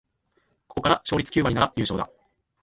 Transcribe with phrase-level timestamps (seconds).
[0.67, 2.09] ここから勝率九割なら優勝だ